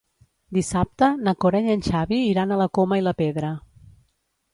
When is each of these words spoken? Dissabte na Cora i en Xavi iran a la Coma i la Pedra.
Dissabte 0.57 1.09
na 1.27 1.33
Cora 1.45 1.61
i 1.67 1.73
en 1.73 1.83
Xavi 1.87 2.19
iran 2.31 2.55
a 2.55 2.57
la 2.63 2.67
Coma 2.79 2.99
i 3.03 3.05
la 3.09 3.15
Pedra. 3.21 3.53